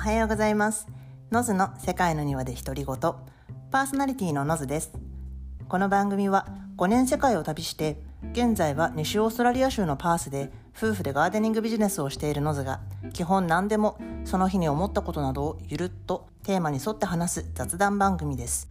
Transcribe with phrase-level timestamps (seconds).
[0.00, 0.88] おはようございます。
[1.30, 2.96] ノズの世界の庭で独り言。
[3.70, 4.92] パーソナリティのノズです。
[5.68, 6.46] この番組は
[6.78, 8.00] 5年世界を旅して
[8.32, 12.80] 現在は西オーストラリア州のパースで夫婦でガーデニングビジネスをしているノズが
[13.12, 18.70] 基本何でもその日に思ったことなどをゆるっとテーマに沿って話す雑談番組です。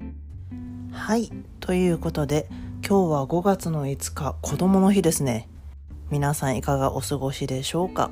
[0.92, 2.48] はいということで
[2.84, 5.48] 今日は5月の5日子供の日ですね。
[6.10, 8.10] 皆さんいかがお過ごしでしょうか？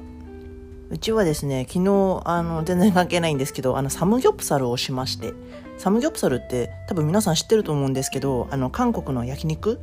[0.90, 5.34] うちはですね、昨日、あの、全然関係ないんですけど、あの、サムギョプサルをしまして、
[5.78, 9.80] サムギョプサルって多分皆さん知ってると思うんですけど、あの、韓国の焼肉？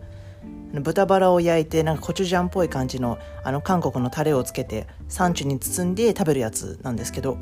[0.72, 7.36] 豚バラを焼いて、なんかコチュジャンっぽい感じの、あの、韓国のタレをつけて、サンチュに包んで食べるやつなんですけど、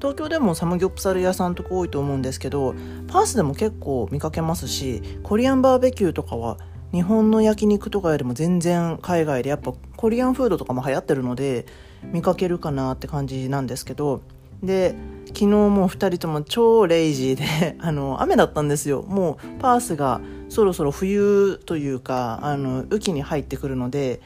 [0.00, 2.74] 東京でもサムギョプサル屋さんとか多いと思うんですけど、
[3.06, 6.58] パースでも結構見かけますし、コリアンバーベキューとかは
[6.92, 11.66] 日本の焼肉とかよりも全然海外でやっぱコリアンフードとかも流行ってるので
[12.02, 14.22] 見かけるかなって感じなんですけど
[14.62, 14.94] で
[15.28, 19.02] 昨日も2人とも超レイジーで あの雨だったんですよ。
[19.02, 24.20] もうパースがそろそろ冬というかあの雨季に入ってくるので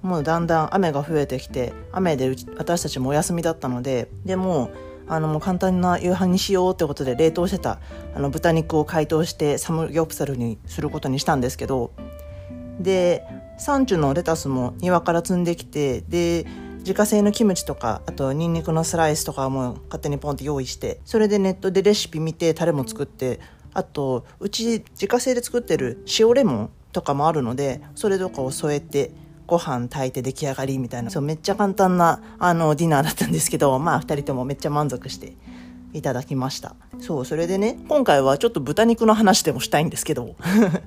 [0.00, 7.80] もうだんだん雨が増えてきて雨で私たちもお休みだったのででもうあのもう簡単な夕飯にしようってことで冷凍してた
[8.14, 11.92] あの豚肉を解凍してサムギョプサルにすることにしたんですけど
[12.78, 13.24] で
[13.58, 16.46] サンチュのレタスも庭から摘んできてで
[16.78, 23.40] 自家製のキムチとかあとニンニクのスライスとかも勝手にポンって用意してそれでネットでレシピ見てタレも作って
[23.72, 29.12] あとうち自家製で作ってる塩レモンとかもあるのでそれとかを添えて
[29.46, 35.36] ご飯炊いて出来上がりみたいなそうめっちゃ簡単なあのディナーだったんですけどまあ2人ともめっちゃ満足して
[35.92, 36.74] いただきました。
[37.00, 40.36] そう、それでね、今回はちょっと豚肉の話でもしたいんですけど、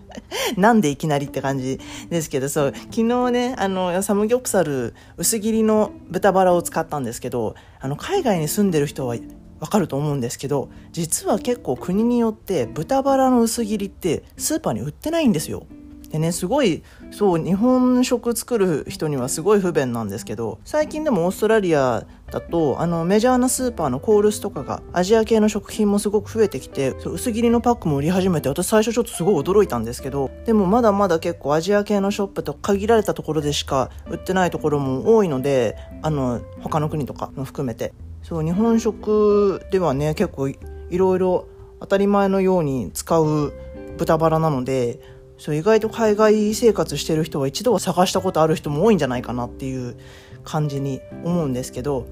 [0.57, 9.15] なんでいきなりって感じですけど、そう、昨日ね、あの、サムギョプサル薄切りの豚バラを使ったんですけど、あの、海外に住んでる人は
[9.59, 15.67] わかると思うんですけど、実は結構国によって豚バラの薄切りってスーパーに売ってないんですよ。
[16.15, 16.81] でねすごい
[17.11, 37.93] そう日本食作る人にはすごい不便なんですけど最近でもオーストラリアだとあのメジャーなスーパーのコールスとかがアジア系の食品もすごく増えてきて薄切りのパックも売り始めて私最初ちょっとすごい驚いたんですけどでもまだまだ結構アジア系のショップと限られたところでしか売ってないところも多いのであの他の国とかも含めて。
[38.23, 40.57] そう日本食ではね結構い
[40.89, 41.47] ろいろ
[41.79, 43.53] 当たり前のように使う
[43.97, 44.99] 豚バラなので
[45.37, 49.97] そう意外と海外生活してる人は一度は探したことある人も多いんじゃないかなっていう
[50.43, 52.07] 感じに思うんですけど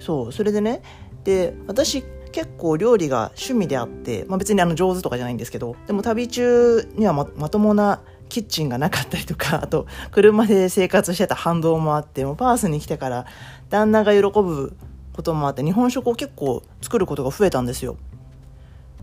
[0.00, 0.82] そうそれでね
[1.24, 2.02] で私
[2.32, 13.26] 結構料理が趣味であって、まあ、別にあの上手とかじゃないんですけどでも旅中にはままともなキッチンがなかったりとか あと車で生活してた反動もあってもうパースに来てから
[13.70, 14.76] 旦那が喜ぶ
[15.12, 17.96] こともあって日本食を結構作ることが増えたんですよ。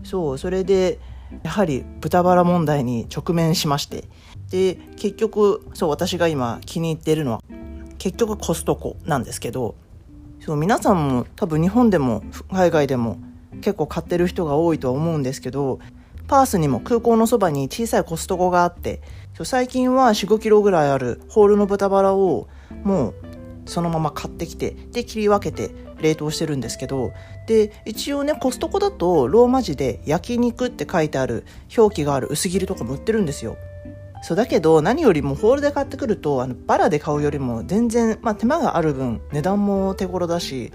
[0.04, 0.98] そうそれで
[1.42, 4.04] やはり豚バラ問題に直面しまして。
[4.50, 7.42] で結局そう私が今気に入っているのは
[7.96, 9.74] 結局コストコなんですけど
[10.40, 12.22] そう皆さんも多分日本でも
[12.52, 13.18] 海外でも
[13.62, 15.78] 結構買ってる人が多いとは思うんですけど
[16.28, 19.00] パースにも空港のそばに小さいコストコがあって
[19.44, 22.48] 最近は4 5キロぐらいあるホールの豚バラを
[22.84, 23.14] もう
[23.64, 27.12] そのまま買ってきてで切り分けて冷凍してるんですけど
[27.46, 31.46] で一応ねコストコだとローマ字で焼肉って書いてある
[31.76, 33.56] 表記がある薄切りとかも売ってるんですよ。
[34.24, 40.72] そうだけど何よりもホールで買ってくるとあのバラで買うよりも全然、まあ、手間がある分値段も手頃だし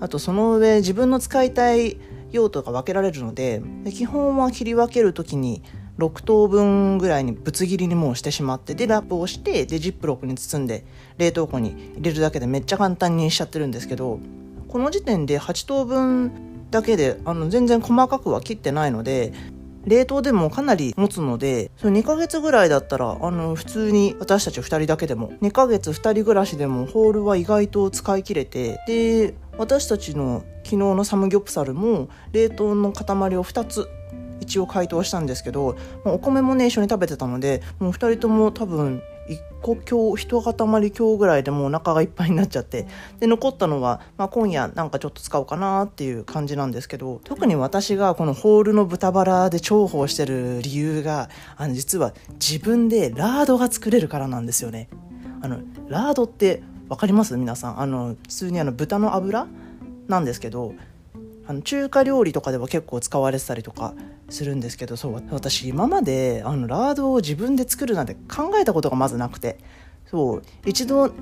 [0.00, 2.00] あとその上自分の使いたい
[2.32, 5.62] 用途が分けられるので基本は切り分ける時に
[5.98, 10.84] 6等分ぐらいにぶつ切りにもうしてしまってでラップをしてでジップロックに包んで
[11.18, 14.20] 冷凍庫に入れるだけでめっちゃ簡単にしちゃってるんですけど
[14.68, 19.32] この時点で8等分だけであの全然細かくは切ってないので
[19.86, 33.04] 冷凍でもかなり持つのでその2ヶ月ぐらいだったらあの普通に私たち2人だけでも2ヶ月2人暮らしでもホールは意外と使い切れてで私たちの昨日のサムギョプサルも冷凍の塊
[33.36, 33.88] を2つ
[34.40, 42.86] 一応解凍したんですけど、まあ、お米もね一緒に食べてたのでもう2人とも多分1個今日一塊今日ぐらいでもうお腹がいっぱいになっちゃって
[43.18, 54.88] で残ったのは、まあ、今夜なんかちょっと使おうかなっていう感じなんですけど特に私がこのホールの豚バラで重宝してる理由があの実は自分でラードが作れるからなんですよね。
[55.42, 55.58] あの
[55.88, 57.36] ラードって分かります？
[57.36, 57.80] 皆さん。
[57.80, 59.48] あの普通にあの豚の油
[60.06, 60.74] なんですけど
[61.48, 63.94] あの中華料理とかでは結構使われてたりとか
[64.28, 69.58] するんですけどそう私今まであのラードを自分で作るなんて考えたことがまずなくて
[70.06, 71.12] そう一度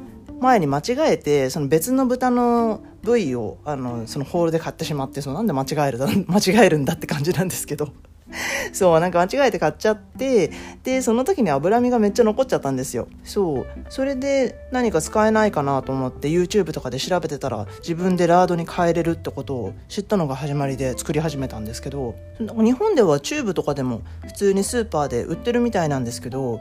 [0.41, 5.99] 前に間違えてその別の豚の部位をあのそのホールで買ってしまってそのなんで間違える
[6.29, 7.89] 間違えるんだって感じなんですけど。
[8.73, 10.51] そうなんか間違えて買っちゃって
[10.83, 13.09] でその時に脂身がめっちゃ残っちゃったんですよ。
[13.23, 13.67] そう。
[13.91, 26.61] それで何か使えないかなと思って YouTube とかで調べてたら自分でラードに変えれるってことを知ったのが始まりで作り始めたんですけど日本ではチューブとかでも普通にスーパーで売ってるみたいなんですけど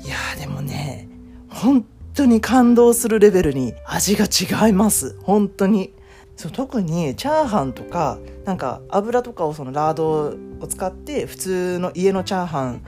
[0.00, 1.08] いやでもね
[1.48, 1.84] 本
[2.14, 5.16] 当に感動するレベルに味が違います。
[5.22, 5.92] 本当に。
[6.36, 12.82] そう特にチャーハンとかなんか油とかをそのラードを使って普通の家のチャーハン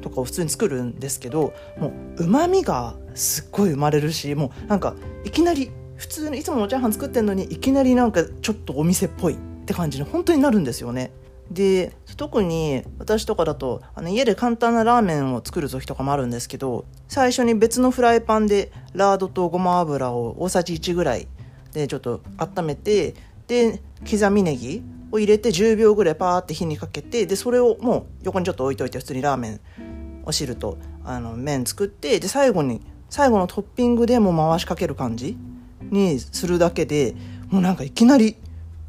[0.00, 11.12] とかを普通に作るんですけどもうまみがすっごい生まれるしもうなんかいきなり普通にいつものチャーハン作ってんのにいきなりなんかちょっとお店っぽいって感じに本当になるんですよね。
[11.50, 21.28] で特に私とかだとあの家で簡単なラーメンを作る時とかもあるんですけど最初に別のフライパンでラードとごま油を大さじ1ぐらい
[21.72, 23.14] でちょっと温めて
[23.48, 29.60] で刻みネギを入れて10秒ぐらいパーって火にかけてでそれをもう横にちょっと置いといて普通にラーメン
[30.24, 32.80] お汁とあの麺作ってで最後に
[33.10, 35.36] 最後のトッピングでも回しかける感じ
[35.82, 37.14] にするだけで
[37.50, 38.36] もうなんかいきなり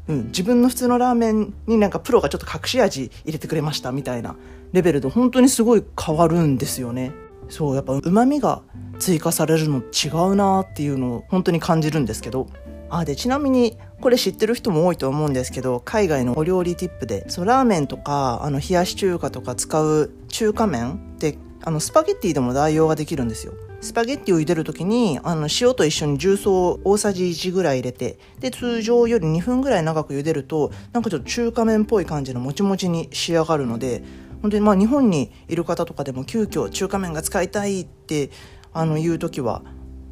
[0.06, 4.36] うん、自分の普通のラーメンになんかプロがちょっと隠し味入れてくれましたみたいな
[4.72, 7.12] レベルで本当にすごい変わるんですよね。
[7.48, 8.62] そうやっぱ旨味が
[8.98, 12.46] 追加されるの違うなっていうのを本当に感じるんですけど
[12.88, 23.54] あでちなみにこれ知ってる人も多いと思うんですけど海外のお料理ティップでそうラーメンとかあの冷やし中華とか使う中華麺ってあのスパゲッティでも代用ができるんですよ。
[23.80, 34.02] スパゲッティを茹でる時にあの塩と一緒に重曹を大さじ1ぐらい入れてで通常より2分ぐらい長く茹でるとなんかちょっと中華麺っぽい感じのもちもちに仕上がるので
[34.42, 38.28] 本当にまあ日本にいる方とかでも急遽中華麺が使いたいって
[38.74, 39.62] あの言う時は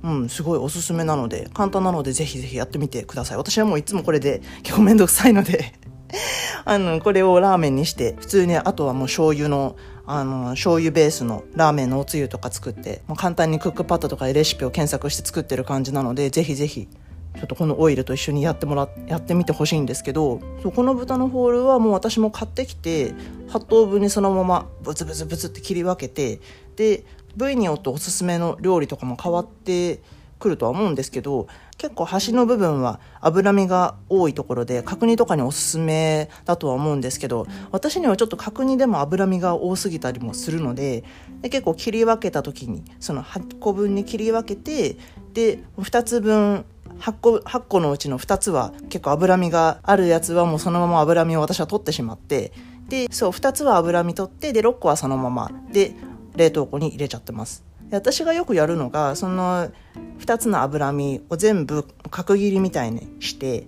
[0.02, 3.36] うん、すごいおすすめなので簡単なのでぜひぜひやってみてください。
[3.36, 5.74] 私はもういつもこれで 結構めんどくさいので
[6.64, 16.88] あのこれをラーメンにして普通にあとはもう醤油のあの醤油ベースのラーメンのおつゆとか作ってもう簡単にクックパッドとかでレシピを検索して作ってる感じなのでぜひぜひ
[17.36, 23.14] ちょっとこのオイルと一緒にやってもらやってみてほしいんですけどそこの豚のホールはもう私も買ってきて
[23.48, 26.40] 8等分にそのままブツブツブツって切り分けて
[26.76, 27.04] で
[27.36, 30.00] 部位によっておすすめの料理とかも変わって
[30.42, 31.46] くるとは思うんですけど
[31.78, 41.04] 結構端の部分は脂身が多いところで角煮とかにおすすめだとは思うんですけど私にはちょっと角煮でも脂身が多すぎたりもするので
[41.40, 44.96] で結構切り分けた時にその8個分に切り分けて
[45.32, 46.64] で2つ分
[46.98, 52.52] 8個 ,8 個のうちの2つは結構脂身があるやつはもうそのまま脂身を私は取ってしまって
[52.88, 55.50] でそう2つは脂身取ってで6個はそのまま。
[55.72, 55.94] で
[56.36, 57.64] 冷凍庫に入れちゃってます。
[57.90, 59.70] 私がよくやるのがその
[60.18, 63.66] 2つの脂身を全部角切りみたいにして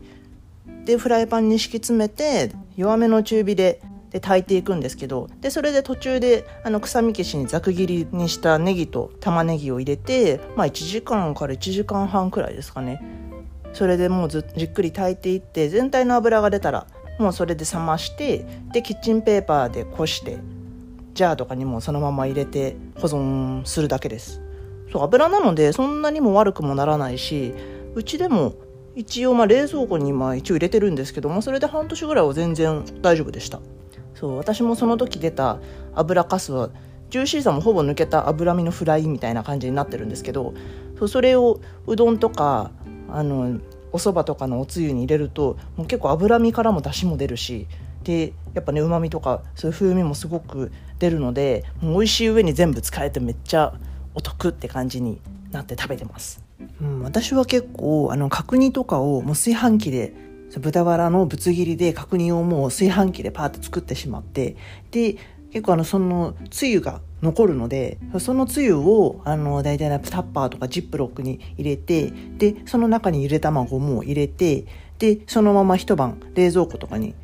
[0.86, 3.82] でフライパンに敷き詰めて弱めの中火で
[4.14, 13.02] で炊いていくんですけどでそれで途中であの臭み消しにざく切りにしたネギと玉ねぎを入れて、まあ、1時間から1時間半くらいですかね
[13.72, 16.86] それでもうじっくり炊いていって全体の油が出たら
[17.18, 20.38] もうそれで冷ましてでキッチンペーパーでこして
[21.14, 24.42] ジャーとかにもそのまま入れて保存するだけです。
[24.92, 27.54] そう油なのでそんなにも悪くもならないし
[27.94, 28.54] うちでも
[28.94, 33.60] 一応まあ冷蔵庫にま一応入れてるんですけどもそれで半年ぐらいは全然大丈夫でした。
[34.14, 35.58] そう私もその時出た
[35.94, 36.70] 油かすは
[37.10, 40.54] ジューシーさもほぼ抜けた脂身のフライみたいな感じになってるんですけど
[40.98, 42.70] そうそれをうどんとか
[43.08, 43.60] あの
[43.92, 47.68] お蕎麦とかのおつゆに入れるともう結構脂身からも出汁も出るし
[48.04, 53.74] でやっぱねうまみとかそういう風味もすごく出るのでもう美味しい上に全部使えてめっちゃ
[54.14, 55.20] お得って感じに
[55.50, 56.42] なって食べてます、
[56.80, 60.14] うん、私は結構あの角煮とかをもう炊飯器で
[60.60, 64.56] 豚バラのぶつ切りで角煮をもう炊飯器でパーって作ってしまって
[64.92, 65.16] で
[65.50, 74.66] 結構あのそのつゆが残るのでそのつゆをあの大体タッパーとかジップロックに入れてでその中にゆで卵も入れて
[74.98, 77.14] でそのまま一晩冷蔵庫とかに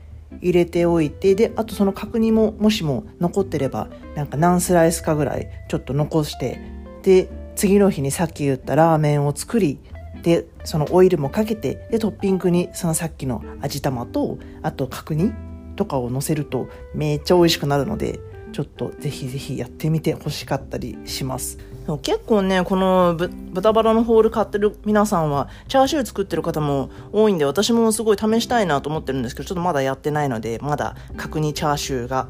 [0.40, 6.60] 入れておいてであとその角煮ももしも残ってればなんか何スライスかぐらいちょっと残して
[7.02, 9.78] で次の日にさっき言ったラーメンを作り
[10.22, 15.32] でそのオイルもかけてでトッピングにそのさっきの味玉とあと角煮
[15.76, 18.20] とかをのせるとめっちゃ美味しくなるので
[18.52, 21.58] ちょっとぜひぜひやってみてほしかったりします。
[21.98, 32.28] 結構ねこの豚バラのホール買ってる皆さんはチャーシュー作ってる方も多いんで私もすごい試したいなと思ってるんですけどちょっとまだやってないのでまだ角煮チャーシューが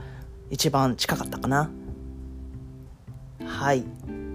[0.51, 1.71] 一番近かったかな。
[3.45, 3.85] はい。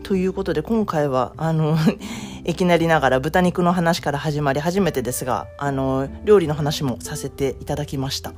[0.03, 1.77] ということで今回はあの
[2.45, 8.33] いきなりながら豚肉の話から始まり初めてですがあの料理の話もさせていただきました。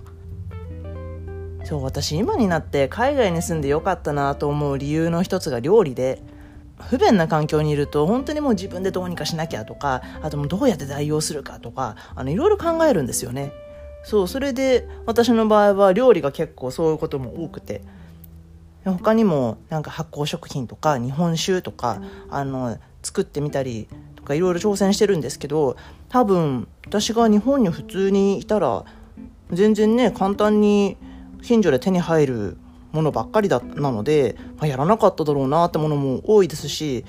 [1.66, 6.24] そう私今になって海外に住んでよかったなと思う理由の一つが料理で
[6.80, 13.52] 不便な環境にいると本当にもう自分でどうにかしなきゃとかあともうどうやって代用するかとかあのいろいろ考えるんですよね。
[14.04, 17.82] そうそれで私の場合は料理が結構そういうことも多くて
[18.86, 25.76] 他にもなんか発酵食品とか日本酒とかあの作ってみたりとかいろいろ挑戦してるんですけど
[26.08, 28.86] 多分私が日本に普通にいたら
[29.52, 30.96] 全然ね簡単に
[31.42, 32.58] 近所で手に入る
[32.98, 37.06] ものばっかりだなので、まあ、やらなかっただろうなってものも多いですし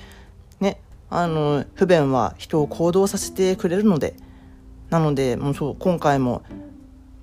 [0.59, 0.79] ね
[1.09, 4.15] あの不便は人を行動させてくれるので
[4.91, 6.43] なのでもうそう今回も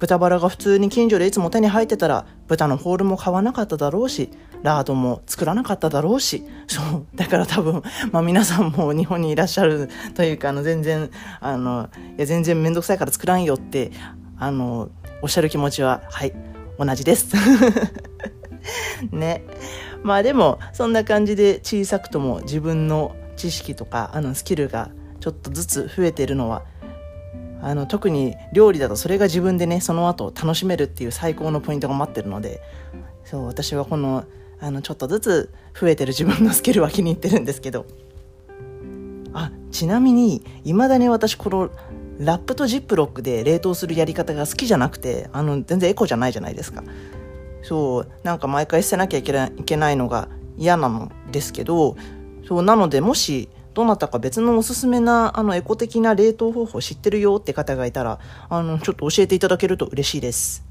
[0.01, 4.31] 豚バラが普通に近所でいつも手に入ってたら豚のホールも買わなかっただろうし
[4.63, 11.09] ラードも作らなかっただろうしそうだから多分、まあ、皆さんも日本にいらっしゃるというかあの全然
[11.41, 13.93] あのいや全然面倒くさいから作らんよって
[14.39, 14.91] あの
[15.23, 16.35] おっしゃる気持ちははい
[16.79, 17.35] 同じです。
[19.13, 19.43] ね。
[20.03, 26.63] まあでもそんな感じで小さくとも自分の知識とかあのスキルがちょっとずつ増えてるのは
[27.61, 32.61] あの特に料理だとそれが自分でねその後楽しめるっていう最高のポイントが待ってるので
[33.25, 34.25] そう私はこの
[34.61, 37.87] あのちょっとずつ増えてる自分のスキルは気に入ってるんですけど。
[39.37, 41.71] あちなみにいまだに私この
[42.19, 46.83] ラップとジップロックで冷凍するやり方が好きじゃなくてあの全然エコじゃないじゃないですか。
[47.67, 51.97] そうなんか毎回捨てなきゃいけないいけないのが嫌なのですけど
[52.47, 60.65] そうなのでもしどなたか別のおすすめなあのエコ的な冷凍方法知ってるよって方がいたらあのちょっと教えていただけると嬉しいです。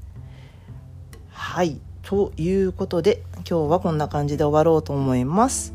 [1.32, 5.74] はいということで今日はこんな感じで終わろうと思います。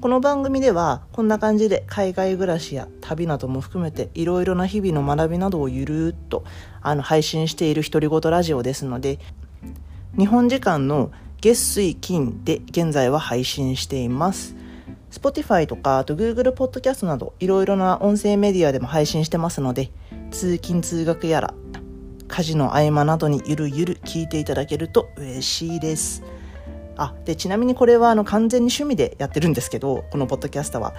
[0.00, 6.44] この番組ではこんな感じで海外暮らしや旅なども含めていろいろな日々の学びなどをゆるーっと
[6.82, 9.18] あの配信している独り言ラジオですので
[10.16, 11.10] 日本時間の
[11.40, 14.56] 月水金で現在は配信しています。
[15.10, 19.90] Spotify とかあと Google Podcast などいろいろな音声メディアでも配信してますので
[20.30, 21.54] 通勤通学やら
[22.28, 26.22] 家事の合間などにゆるゆる聞いていただけると嬉しいです。
[26.96, 30.94] あでちなみにこれはあの完全に趣味でやってるんですけどこのポッドキャストは。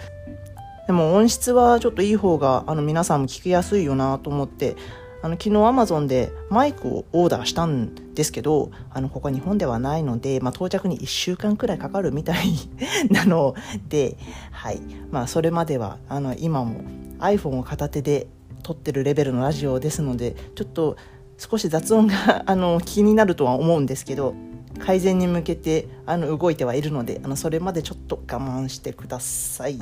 [0.88, 4.75] でも音質はちょっといい方があの皆さんも聞きやすいよなと思って
[5.22, 12.54] あの昨日アマゾンでマイクをオーダーしたんですけどあのここ日本ではないので、まあ、到着に1週間くらいかかるみたい
[13.12, 13.56] なの
[13.90, 14.18] で、
[14.52, 16.82] はいまあ、それまではあの今も
[17.20, 18.28] iPhone を片手で
[18.64, 20.96] 撮ってるレベルのラジオですのでちょっと
[21.38, 24.36] 少し雑音があの気になるとは思うんですけど
[24.80, 29.80] 改善に向けてあの動いてはいるのであのそれまでちょっと我慢してください。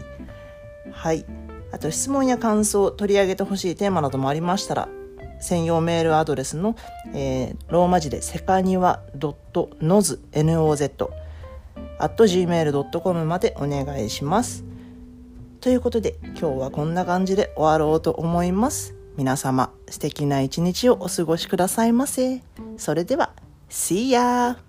[0.92, 1.26] はい
[1.72, 4.88] あと質問や感想取り上げてほしいテーマなどもありましたら
[5.40, 6.76] 専用メールアドレスの、
[7.14, 11.12] えー、ローマ字でセカニワ .noz noz
[12.00, 14.64] at gmail.com までお願いします。
[15.62, 18.96] ということで今日はこんな感じで終わろうと思います。
[19.18, 22.42] 皆様素敵な一日をお過ごしくださいませ。
[22.78, 23.34] それでは、
[23.70, 24.67] See ya!